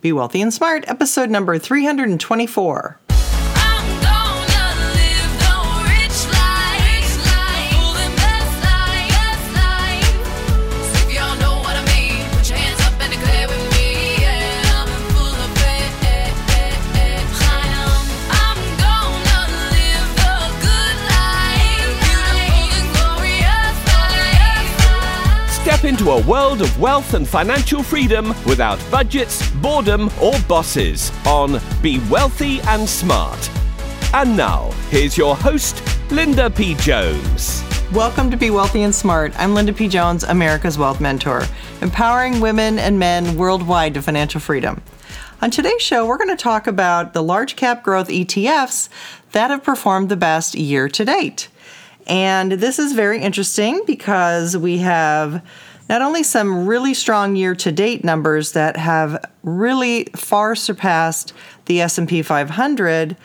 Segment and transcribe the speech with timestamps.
[0.00, 2.98] Be Wealthy and Smart, episode number 324.
[25.90, 31.98] Into a world of wealth and financial freedom without budgets, boredom, or bosses on Be
[32.08, 33.50] Wealthy and Smart.
[34.14, 36.76] And now, here's your host, Linda P.
[36.76, 37.64] Jones.
[37.92, 39.36] Welcome to Be Wealthy and Smart.
[39.36, 39.88] I'm Linda P.
[39.88, 41.42] Jones, America's Wealth Mentor,
[41.82, 44.80] empowering women and men worldwide to financial freedom.
[45.42, 48.88] On today's show, we're going to talk about the large cap growth ETFs
[49.32, 51.48] that have performed the best year to date.
[52.06, 55.44] And this is very interesting because we have
[55.90, 61.32] not only some really strong year to date numbers that have really far surpassed
[61.64, 63.16] the S&P 500,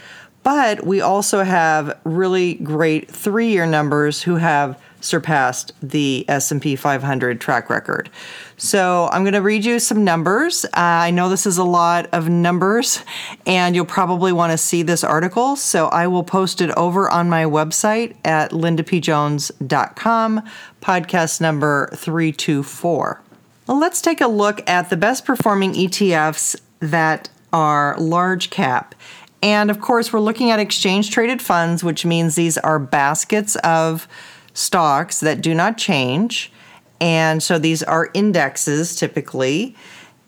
[0.42, 7.70] but we also have really great 3-year numbers who have surpassed the S&P 500 track
[7.70, 8.10] record.
[8.58, 10.66] So, I'm going to read you some numbers.
[10.66, 13.04] Uh, I know this is a lot of numbers
[13.46, 17.30] and you'll probably want to see this article, so I will post it over on
[17.30, 20.42] my website at lindapjones.com,
[20.82, 23.22] podcast number 324.
[23.68, 28.94] Well, let's take a look at the best performing ETFs that are large cap.
[29.42, 34.08] And of course, we're looking at exchange traded funds, which means these are baskets of
[34.56, 36.52] stocks that do not change.
[37.00, 39.76] And so these are indexes typically.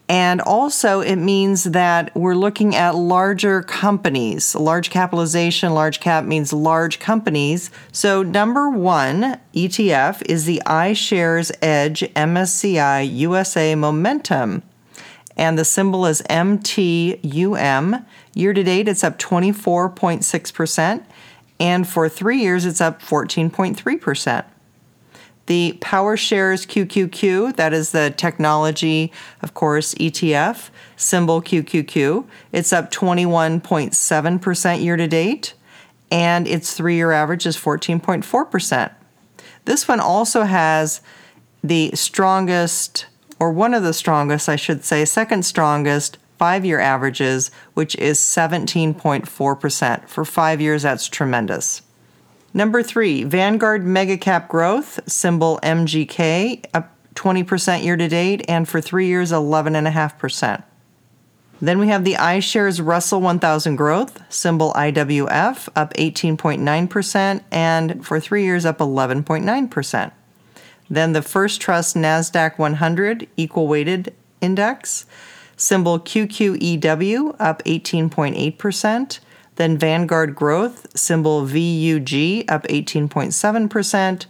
[0.10, 4.56] And also, it means that we're looking at larger companies.
[4.56, 7.72] Large capitalization, large cap means large companies.
[7.92, 14.64] So, number one ETF is the iShares Edge MSCI USA Momentum.
[15.36, 18.06] And the symbol is MTUM.
[18.34, 21.04] Year to date, it's up 24.6%.
[21.60, 24.46] And for three years, it's up 14.3%.
[25.48, 32.26] The PowerShares QQQ, that is the technology, of course, ETF, symbol QQQ.
[32.52, 35.54] It's up 21.7% year to date,
[36.12, 38.92] and its three year average is 14.4%.
[39.64, 41.02] This one also has
[41.64, 43.06] the strongest,
[43.40, 48.20] or one of the strongest, I should say, second strongest five year averages, which is
[48.20, 50.08] 17.4%.
[50.08, 51.82] For five years, that's tremendous.
[52.54, 58.80] Number three, Vanguard Mega Cap Growth, symbol MGK, up 20% year to date, and for
[58.80, 60.64] three years, 11.5%.
[61.60, 68.44] Then we have the iShares Russell 1000 Growth, symbol IWF, up 18.9%, and for three
[68.44, 70.12] years, up 11.9%.
[70.90, 75.06] Then the First Trust NASDAQ 100 Equal Weighted Index,
[75.58, 79.20] symbol QQEW, up 18.8%.
[79.56, 84.26] Then Vanguard Growth, symbol VUG, up 18.7%.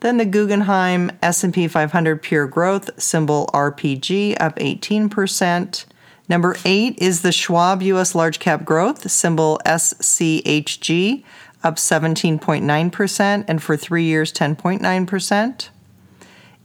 [0.00, 5.84] Then the Guggenheim S&P 500 Pure Growth, symbol RPG, up 18%.
[6.28, 11.24] Number 8 is the Schwab US Large Cap Growth, symbol SCHG,
[11.62, 15.68] up 17.9% and for 3 years 10.9%.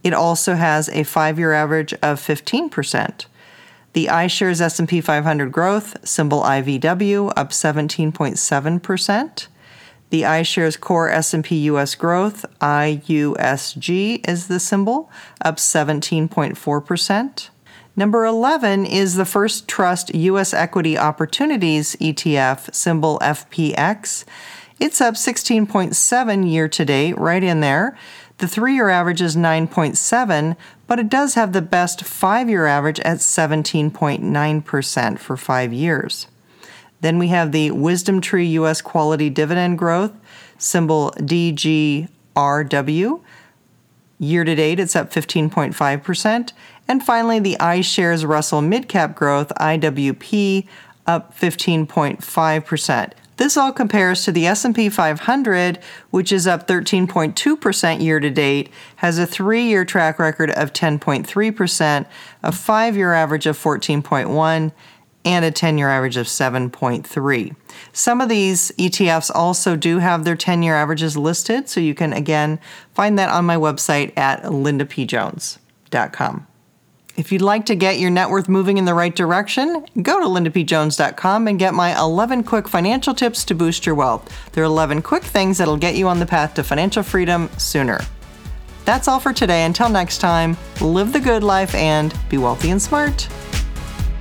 [0.02, 3.26] It also has a 5-year average of 15%.
[3.96, 9.46] The iShares S&P 500 Growth, symbol IVW, up 17.7%.
[10.10, 17.48] The iShares Core S&P US Growth, IUSG is the symbol, up 17.4%.
[17.96, 24.26] Number 11 is the First Trust US Equity Opportunities ETF, symbol FPX.
[24.78, 27.96] It's up 16.7 year to date, right in there.
[28.38, 33.00] The three year average is 9.7, but it does have the best five year average
[33.00, 36.26] at 17.9% for five years.
[37.00, 40.12] Then we have the Wisdom Tree US Quality Dividend Growth,
[40.58, 42.10] symbol DGRW.
[44.18, 46.52] Year to date, it's up 15.5%.
[46.88, 50.66] And finally, the iShares Russell Midcap Growth, IWP,
[51.06, 53.12] up 15.5%.
[53.36, 55.78] This all compares to the S&P 500,
[56.10, 62.06] which is up 13.2% year to date, has a 3-year track record of 10.3%,
[62.42, 64.72] a 5-year average of 14.1,
[65.26, 67.56] and a 10-year average of 7.3.
[67.92, 72.60] Some of these ETFs also do have their 10-year averages listed, so you can again
[72.94, 76.46] find that on my website at lindapjones.com.
[77.16, 80.26] If you'd like to get your net worth moving in the right direction, go to
[80.26, 84.30] lindapjones.com and get my 11 quick financial tips to boost your wealth.
[84.52, 88.00] There are 11 quick things that'll get you on the path to financial freedom sooner.
[88.84, 89.64] That's all for today.
[89.64, 93.26] Until next time, live the good life and be wealthy and smart.